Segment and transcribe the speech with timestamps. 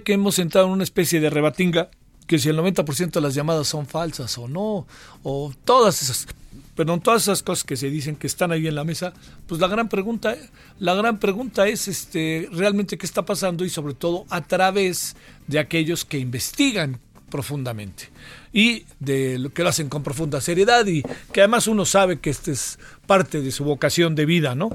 [0.00, 1.90] Que hemos entrado en una especie de rebatinga
[2.26, 4.86] que si el 90% de las llamadas son falsas o no,
[5.22, 6.26] o todas esas,
[6.74, 9.12] perdón, todas esas cosas que se dicen que están ahí en la mesa,
[9.46, 10.36] pues la gran pregunta,
[10.78, 15.58] la gran pregunta es este realmente qué está pasando y sobre todo a través de
[15.58, 18.10] aquellos que investigan profundamente
[18.52, 22.28] y de lo que lo hacen con profunda seriedad y que además uno sabe que
[22.28, 24.70] este es parte de su vocación de vida, ¿no?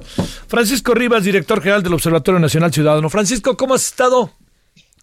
[0.47, 3.09] Francisco Rivas, director general del Observatorio Nacional Ciudadano.
[3.09, 4.31] Francisco, ¿cómo has estado?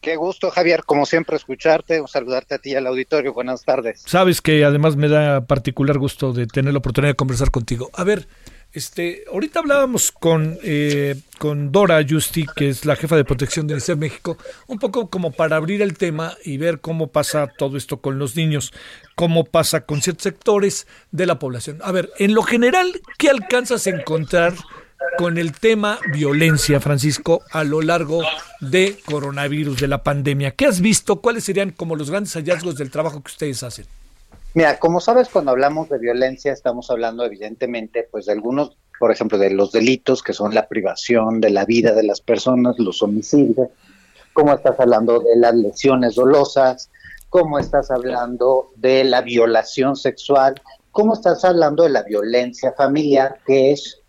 [0.05, 3.33] Qué gusto, Javier, como siempre, escucharte, saludarte a ti y al auditorio.
[3.33, 4.03] Buenas tardes.
[4.05, 7.89] Sabes que además me da particular gusto de tener la oportunidad de conversar contigo.
[7.95, 8.29] A ver,
[8.75, 13.73] este, ahorita hablábamos con, eh, con Dora Justi, que es la jefa de protección de
[13.73, 18.03] UNICEF México, un poco como para abrir el tema y ver cómo pasa todo esto
[18.03, 18.75] con los niños,
[19.15, 21.79] cómo pasa con ciertos sectores de la población.
[21.83, 24.53] A ver, en lo general, ¿qué alcanzas a encontrar
[25.19, 28.23] con el tema violencia, Francisco, a lo largo
[28.61, 30.53] de coronavirus, de la pandemia.
[30.53, 31.21] ¿Qué has visto?
[31.21, 33.87] ¿Cuáles serían como los grandes hallazgos del trabajo que ustedes hacen?
[34.55, 39.37] Mira, como sabes, cuando hablamos de violencia estamos hablando evidentemente pues de algunos, por ejemplo,
[39.37, 43.69] de los delitos que son la privación de la vida de las personas, los homicidios,
[44.33, 46.89] como estás hablando de las lesiones dolosas,
[47.31, 50.55] cómo estás hablando de la violación sexual,
[50.93, 54.04] cómo estás hablando de la violencia familiar, que es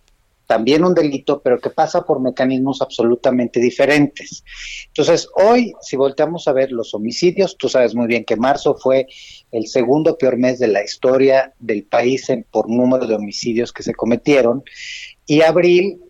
[0.45, 4.43] también un delito, pero que pasa por mecanismos absolutamente diferentes.
[4.87, 9.07] Entonces, hoy, si volteamos a ver los homicidios, tú sabes muy bien que marzo fue
[9.51, 13.83] el segundo peor mes de la historia del país en, por número de homicidios que
[13.83, 14.63] se cometieron,
[15.25, 16.01] y abril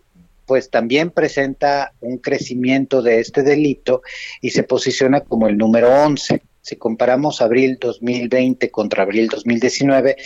[0.46, 4.02] pues también presenta un crecimiento de este delito
[4.40, 6.40] y se posiciona como el número 11.
[6.66, 10.16] Si comparamos abril 2020 contra abril 2019,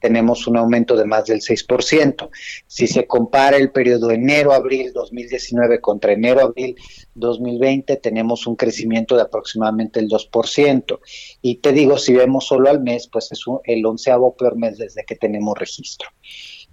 [0.00, 2.30] tenemos un aumento de más del 6%.
[2.66, 6.74] Si se compara el periodo enero-abril 2019 contra enero-abril
[7.16, 11.00] 2020, tenemos un crecimiento de aproximadamente el 2%.
[11.42, 15.04] Y te digo, si vemos solo al mes, pues es el onceavo peor mes desde
[15.04, 16.08] que tenemos registro.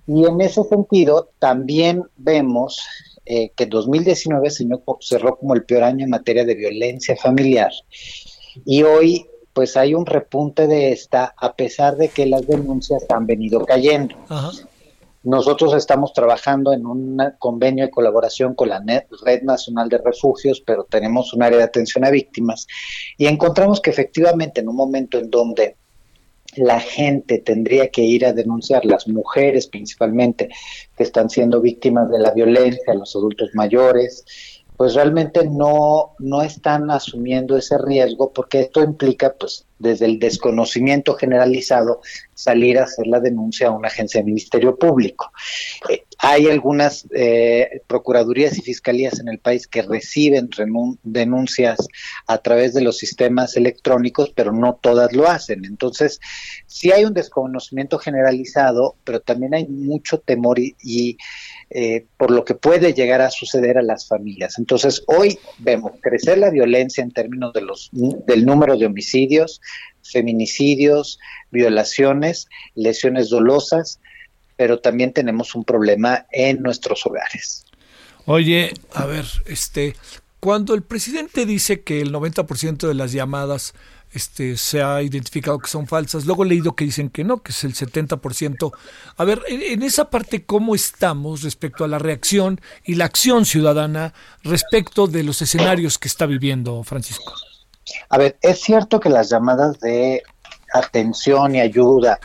[0.08, 2.82] Y en ese sentido, también vemos
[3.26, 4.66] eh, que 2019 se
[5.02, 7.74] cerró como el peor año en materia de violencia familiar
[8.66, 13.26] y hoy pues hay un repunte de esta a pesar de que las denuncias han
[13.26, 14.16] venido cayendo.
[15.24, 18.82] Nosotros estamos trabajando en un convenio de colaboración con la
[19.26, 22.68] Red Nacional de Refugios, pero tenemos un área de atención a víctimas
[23.18, 25.76] y encontramos que efectivamente en un momento en donde
[26.56, 30.50] la gente tendría que ir a denunciar, las mujeres principalmente,
[30.96, 34.24] que están siendo víctimas de la violencia, los adultos mayores,
[34.78, 41.16] pues realmente no, no están asumiendo ese riesgo porque esto implica, pues, desde el desconocimiento
[41.16, 42.02] generalizado,
[42.38, 45.32] salir a hacer la denuncia a una agencia de Ministerio Público.
[45.90, 50.50] Eh, hay algunas eh, procuradurías y fiscalías en el país que reciben
[51.04, 51.80] denuncias
[52.28, 55.66] a través de los sistemas electrónicos, pero no todas lo hacen.
[55.66, 56.20] Entonces,
[56.68, 61.18] sí hay un desconocimiento generalizado, pero también hay mucho temor y
[61.70, 64.58] eh, por lo que puede llegar a suceder a las familias.
[64.58, 69.60] Entonces, hoy vemos crecer la violencia en términos de los, del número de homicidios,
[70.12, 71.20] feminicidios,
[71.52, 74.00] violaciones, lesiones dolosas,
[74.56, 77.66] pero también tenemos un problema en nuestros hogares.
[78.26, 79.96] Oye, a ver, este,
[80.40, 83.74] cuando el presidente dice que el 90% de las llamadas
[84.14, 86.26] este, se ha identificado que son falsas.
[86.26, 88.72] Luego he leído que dicen que no, que es el 70%.
[89.18, 94.14] A ver, en, esa parte, ¿cómo estamos respecto a la reacción y la acción ciudadana
[94.44, 97.34] respecto de los escenarios que está viviendo Francisco?
[98.10, 100.24] A ver, es cierto que las llamadas de
[100.74, 102.20] atención y ayuda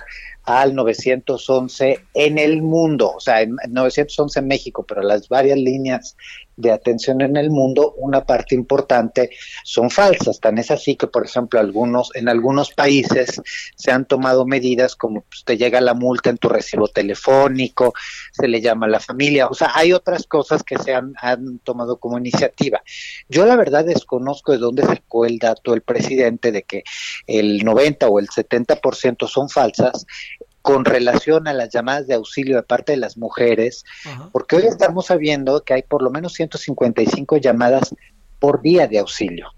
[0.44, 6.16] al 911 en el mundo, o sea, en 911 en México, pero las varias líneas
[6.56, 9.30] de atención en el mundo, una parte importante
[9.64, 10.40] son falsas.
[10.40, 13.40] Tan es así que, por ejemplo, algunos, en algunos países
[13.76, 17.94] se han tomado medidas como pues, te llega la multa en tu recibo telefónico,
[18.32, 21.58] se le llama a la familia, o sea, hay otras cosas que se han, han
[21.60, 22.82] tomado como iniciativa.
[23.28, 26.84] Yo la verdad desconozco de dónde sacó el dato el presidente de que
[27.26, 30.06] el 90 o el 70% son falsas
[30.62, 33.84] con relación a las llamadas de auxilio de parte de las mujeres,
[34.30, 37.94] porque hoy estamos sabiendo que hay por lo menos 155 llamadas
[38.38, 39.48] por día de auxilio.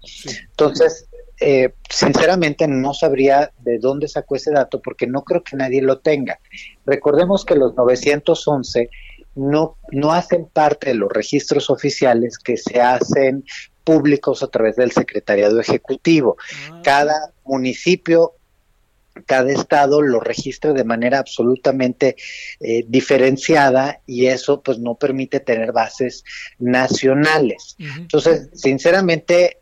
[0.49, 1.07] Entonces,
[1.39, 5.99] eh, sinceramente no sabría de dónde sacó ese dato porque no creo que nadie lo
[5.99, 6.39] tenga.
[6.85, 8.89] Recordemos que los 911
[9.35, 13.43] no, no hacen parte de los registros oficiales que se hacen
[13.83, 16.37] públicos a través del secretariado ejecutivo.
[16.71, 16.81] Ah.
[16.83, 18.33] Cada municipio
[19.25, 22.15] cada estado lo registra de manera absolutamente
[22.59, 26.23] eh, diferenciada y eso pues no permite tener bases
[26.59, 27.75] nacionales.
[27.79, 29.59] Entonces, sinceramente,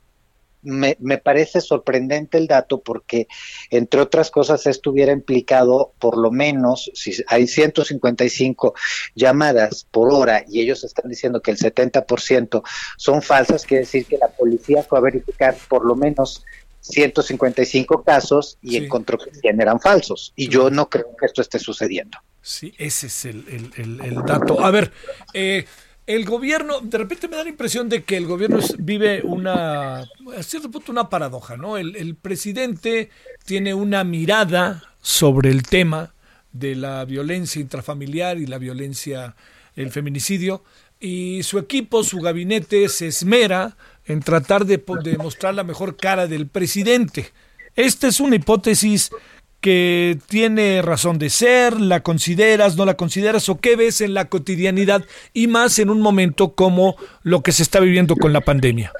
[0.63, 3.27] me, me, parece sorprendente el dato porque,
[3.69, 8.73] entre otras cosas, estuviera implicado por lo menos, si hay 155
[9.13, 12.63] llamadas por hora y ellos están diciendo que el 70%
[12.97, 16.43] son falsas, quiere decir que la policía fue a verificar por lo menos
[16.83, 20.33] 155 casos y encontró que 100 eran falsos.
[20.35, 22.17] Y yo no creo que esto esté sucediendo.
[22.41, 24.63] Sí, ese es el, el, el dato.
[24.63, 24.91] A ver,
[25.33, 25.65] eh,
[26.05, 30.43] el gobierno, de repente me da la impresión de que el gobierno vive una, a
[30.43, 31.77] cierto punto, una paradoja, ¿no?
[31.77, 33.09] El, presidente
[33.45, 36.13] tiene una mirada sobre el tema
[36.51, 39.35] de la violencia intrafamiliar y la violencia,
[39.75, 40.63] el feminicidio,
[40.99, 43.75] y su equipo, su gabinete se esmera
[44.05, 44.81] en tratar de,
[45.17, 47.31] mostrar la mejor cara del presidente.
[47.75, 49.11] Esta es una hipótesis
[49.59, 54.25] que tiene razón de ser, la consideras, no la consideras o qué ves en la
[54.25, 58.91] cotidianidad y más en un momento como lo que se está viviendo con la pandemia?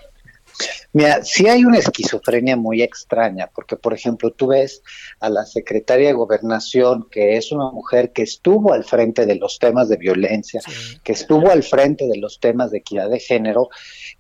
[0.94, 4.84] Mira, sí hay una esquizofrenia muy extraña, porque por ejemplo tú ves
[5.20, 9.58] a la secretaria de gobernación, que es una mujer que estuvo al frente de los
[9.58, 10.62] temas de violencia,
[11.04, 13.70] que estuvo al frente de los temas de equidad de género,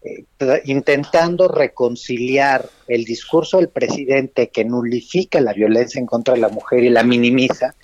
[0.01, 0.25] eh,
[0.65, 6.83] intentando reconciliar el discurso del presidente que nulifica la violencia en contra de la mujer
[6.83, 7.75] y la minimiza,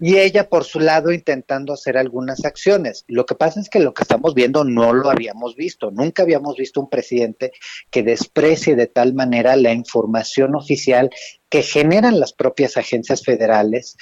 [0.00, 3.04] y ella por su lado intentando hacer algunas acciones.
[3.06, 5.90] Lo que pasa es que lo que estamos viendo no lo habíamos visto.
[5.90, 7.52] Nunca habíamos visto un presidente
[7.90, 11.10] que desprecie de tal manera la información oficial
[11.50, 13.98] que generan las propias agencias federales.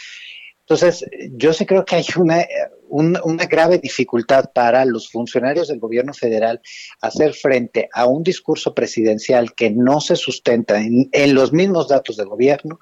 [0.60, 2.46] Entonces, yo sí creo que hay una,
[2.90, 6.60] una grave dificultad para los funcionarios del gobierno federal
[7.00, 12.18] hacer frente a un discurso presidencial que no se sustenta en, en los mismos datos
[12.18, 12.78] del gobierno,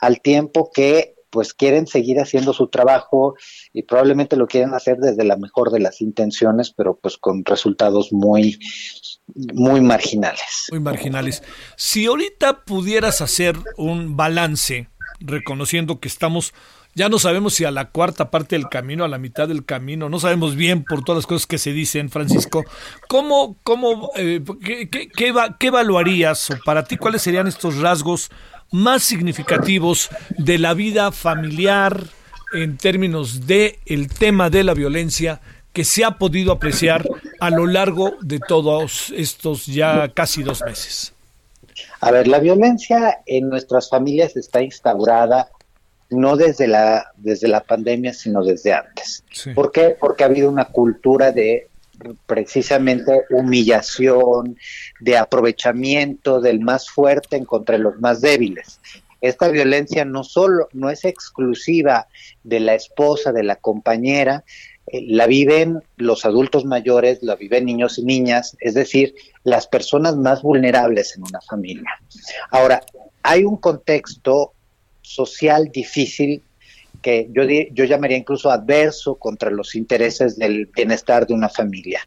[0.00, 3.34] al tiempo que pues quieren seguir haciendo su trabajo
[3.72, 8.12] y probablemente lo quieren hacer desde la mejor de las intenciones, pero pues con resultados
[8.12, 8.58] muy,
[9.34, 10.66] muy marginales.
[10.70, 11.42] Muy marginales.
[11.76, 14.88] Si ahorita pudieras hacer un balance,
[15.20, 16.52] reconociendo que estamos
[16.94, 20.08] ya no sabemos si a la cuarta parte del camino, a la mitad del camino,
[20.08, 22.64] no sabemos bien por todas las cosas que se dicen, Francisco.
[23.08, 28.30] ¿Cómo, cómo, eh, qué, qué, qué, qué, evaluarías o para ti cuáles serían estos rasgos
[28.70, 32.04] más significativos de la vida familiar
[32.52, 35.40] en términos de el tema de la violencia
[35.72, 37.06] que se ha podido apreciar
[37.40, 41.12] a lo largo de todos estos ya casi dos meses?
[42.00, 45.48] A ver, la violencia en nuestras familias está instaurada
[46.10, 49.24] no desde la, desde la pandemia, sino desde antes.
[49.54, 49.96] ¿Por qué?
[49.98, 51.69] Porque ha habido una cultura de
[52.26, 54.56] precisamente humillación,
[55.00, 58.80] de aprovechamiento del más fuerte en contra de los más débiles.
[59.20, 62.08] Esta violencia no solo no es exclusiva
[62.42, 64.44] de la esposa, de la compañera,
[64.86, 69.14] eh, la viven los adultos mayores, la viven niños y niñas, es decir,
[69.44, 71.90] las personas más vulnerables en una familia.
[72.50, 72.80] Ahora,
[73.22, 74.52] hay un contexto
[75.02, 76.42] social difícil
[77.00, 82.00] que yo, yo llamaría incluso adverso contra los intereses del bienestar de una familia.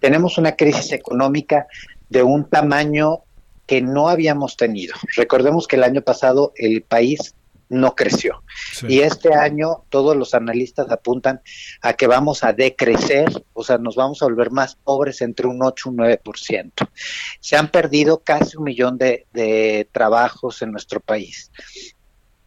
[0.00, 1.66] Tenemos una crisis económica
[2.08, 3.22] de un tamaño
[3.66, 4.94] que no habíamos tenido.
[5.16, 7.34] Recordemos que el año pasado el país
[7.68, 8.42] no creció.
[8.88, 11.40] Y este año todos los analistas apuntan
[11.82, 15.62] a que vamos a decrecer, o sea, nos vamos a volver más pobres entre un
[15.62, 16.72] 8 y un 9%.
[17.40, 21.50] Se han perdido casi un millón de, de trabajos en nuestro país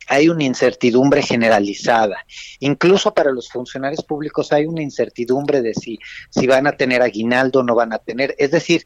[0.09, 2.25] hay una incertidumbre generalizada.
[2.59, 5.99] Incluso para los funcionarios públicos hay una incertidumbre de si,
[6.31, 8.35] si van a tener aguinaldo o no van a tener.
[8.39, 8.83] Es decir,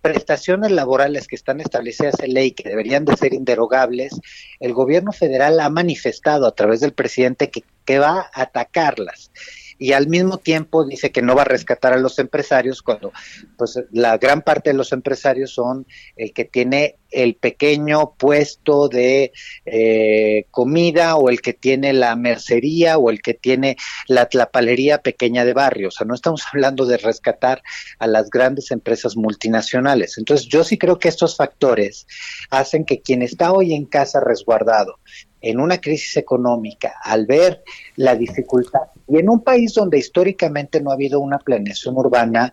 [0.00, 4.12] prestaciones laborales que están establecidas en ley que deberían de ser inderogables,
[4.60, 9.32] el gobierno federal ha manifestado a través del presidente que, que va a atacarlas
[9.80, 13.12] y al mismo tiempo dice que no va a rescatar a los empresarios cuando
[13.56, 15.86] pues la gran parte de los empresarios son
[16.16, 19.32] el que tiene el pequeño puesto de
[19.66, 23.76] eh, comida o el que tiene la mercería o el que tiene
[24.06, 25.88] la tlapalería pequeña de barrio.
[25.88, 27.62] O sea, no estamos hablando de rescatar
[27.98, 30.18] a las grandes empresas multinacionales.
[30.18, 32.06] Entonces, yo sí creo que estos factores
[32.50, 34.98] hacen que quien está hoy en casa resguardado
[35.40, 37.62] en una crisis económica, al ver
[37.96, 42.52] la dificultad, y en un país donde históricamente no ha habido una planeación urbana,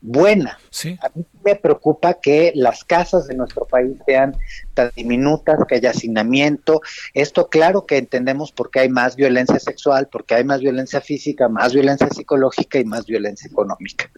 [0.00, 0.58] buena.
[0.70, 0.98] Sí.
[1.02, 4.36] A mí me preocupa que las casas de nuestro país sean
[4.74, 6.80] tan diminutas, que haya hacinamiento.
[7.14, 11.74] Esto claro que entendemos porque hay más violencia sexual, porque hay más violencia física, más
[11.74, 14.10] violencia psicológica y más violencia económica.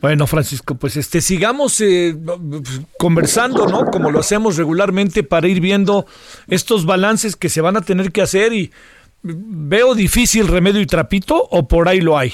[0.00, 2.16] Bueno, Francisco, pues este sigamos eh,
[2.98, 3.84] conversando, ¿no?
[3.86, 6.06] Como lo hacemos regularmente para ir viendo
[6.48, 8.72] estos balances que se van a tener que hacer y
[9.22, 12.32] veo difícil remedio y trapito o por ahí lo hay.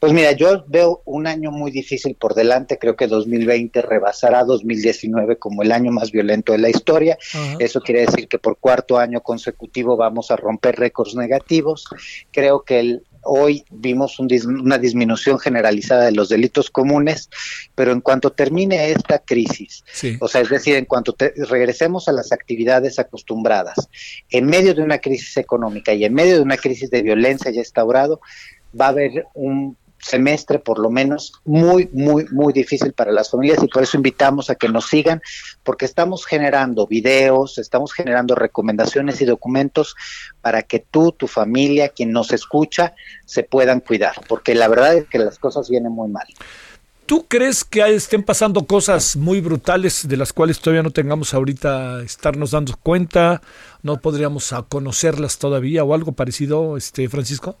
[0.00, 2.78] Pues mira, yo veo un año muy difícil por delante.
[2.78, 7.18] Creo que 2020 rebasará 2019 como el año más violento de la historia.
[7.58, 11.84] Eso quiere decir que por cuarto año consecutivo vamos a romper récords negativos.
[12.32, 17.28] Creo que el, hoy vimos un dis, una disminución generalizada de los delitos comunes,
[17.74, 20.16] pero en cuanto termine esta crisis, Sí.
[20.18, 23.76] o sea, es decir, en cuanto te- regresemos a las actividades acostumbradas,
[24.30, 27.60] en medio de una crisis económica y en medio de una crisis de violencia ya
[27.60, 28.22] instaurado,
[28.80, 33.62] va a haber un semestre por lo menos muy, muy, muy difícil para las familias
[33.62, 35.22] y por eso invitamos a que nos sigan
[35.62, 39.94] porque estamos generando videos, estamos generando recomendaciones y documentos
[40.40, 45.06] para que tú, tu familia, quien nos escucha, se puedan cuidar, porque la verdad es
[45.08, 46.26] que las cosas vienen muy mal.
[47.10, 52.02] ¿Tú crees que estén pasando cosas muy brutales de las cuales todavía no tengamos ahorita
[52.02, 53.42] estarnos dando cuenta?
[53.82, 57.56] ¿No podríamos conocerlas todavía o algo parecido, este Francisco?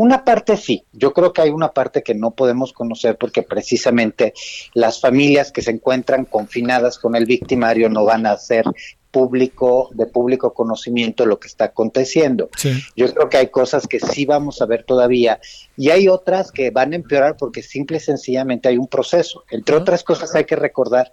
[0.00, 4.32] Una parte sí, yo creo que hay una parte que no podemos conocer porque precisamente
[4.72, 8.64] las familias que se encuentran confinadas con el victimario no van a hacer
[9.10, 12.48] público, de público conocimiento lo que está aconteciendo.
[12.56, 12.82] Sí.
[12.96, 15.38] Yo creo que hay cosas que sí vamos a ver todavía
[15.76, 19.44] y hay otras que van a empeorar porque simple y sencillamente hay un proceso.
[19.50, 21.12] Entre otras cosas hay que recordar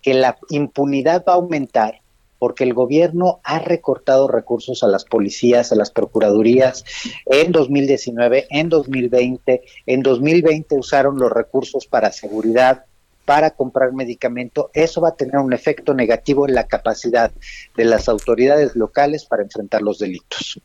[0.00, 2.02] que la impunidad va a aumentar
[2.38, 6.84] porque el gobierno ha recortado recursos a las policías, a las procuradurías
[7.26, 9.62] en 2019, en 2020.
[9.86, 12.84] En 2020 usaron los recursos para seguridad,
[13.24, 14.70] para comprar medicamento.
[14.72, 17.30] Eso va a tener un efecto negativo en la capacidad
[17.76, 20.60] de las autoridades locales para enfrentar los delitos.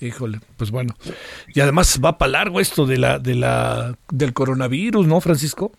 [0.00, 0.94] Híjole, pues bueno.
[1.54, 5.72] Y además va para largo esto de la, de la, del coronavirus, ¿no, Francisco?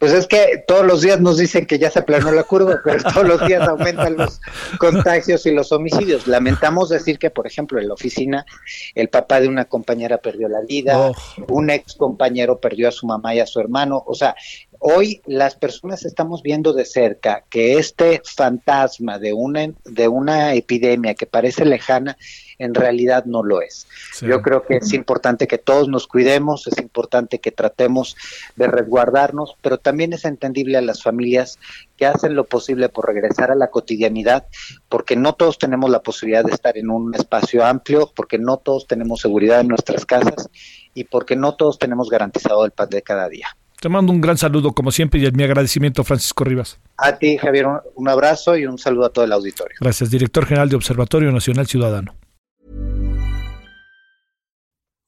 [0.00, 3.02] Pues es que todos los días nos dicen que ya se aplanó la curva, pero
[3.14, 4.40] todos los días aumentan los
[4.78, 6.26] contagios y los homicidios.
[6.26, 8.46] Lamentamos decir que, por ejemplo, en la oficina,
[8.94, 11.14] el papá de una compañera perdió la vida, Oh.
[11.48, 14.02] un ex compañero perdió a su mamá y a su hermano.
[14.06, 14.34] O sea,
[14.80, 21.14] hoy las personas estamos viendo de cerca que este fantasma de una, de una epidemia
[21.14, 22.16] que parece lejana,
[22.58, 23.86] en realidad no lo es.
[24.12, 24.26] Sí.
[24.26, 28.16] Yo creo que es importante que todos nos cuidemos, es importante que tratemos
[28.56, 31.58] de resguardarnos, pero también es entendible a las familias
[31.96, 34.46] que hacen lo posible por regresar a la cotidianidad,
[34.88, 38.86] porque no todos tenemos la posibilidad de estar en un espacio amplio, porque no todos
[38.86, 40.48] tenemos seguridad en nuestras casas
[40.94, 43.48] y porque no todos tenemos garantizado el pan de cada día.
[43.80, 46.78] Te mando un gran saludo, como siempre, y mi agradecimiento, Francisco Rivas.
[46.98, 49.76] A ti, Javier, un- abrazo y un saludo a todo el auditorio.
[49.80, 52.14] Gracias, director general de Observatorio Nacional Ciudadano.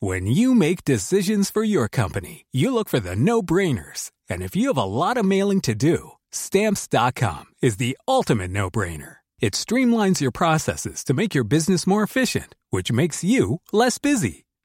[0.00, 4.10] When you make decisions for your company, you look for the no brainers.
[4.28, 8.68] And if you have a lot of mailing to do, stamps.com is the ultimate no
[8.70, 9.16] brainer.
[9.40, 14.44] It streamlines your processes to make your business more efficient, which makes you less busy.